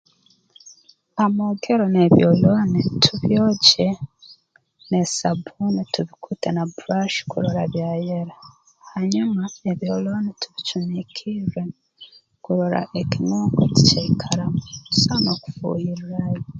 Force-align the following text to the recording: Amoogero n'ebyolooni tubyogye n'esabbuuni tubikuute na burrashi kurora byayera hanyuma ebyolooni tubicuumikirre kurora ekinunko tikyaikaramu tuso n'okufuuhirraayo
Amoogero 1.23 1.85
n'ebyolooni 1.89 2.81
tubyogye 3.03 3.87
n'esabbuuni 4.89 5.81
tubikuute 5.93 6.47
na 6.53 6.63
burrashi 6.71 7.21
kurora 7.31 7.63
byayera 7.73 8.35
hanyuma 8.91 9.43
ebyolooni 9.71 10.29
tubicuumikirre 10.41 11.63
kurora 12.43 12.81
ekinunko 13.01 13.61
tikyaikaramu 13.75 14.57
tuso 14.85 15.13
n'okufuuhirraayo 15.19 16.41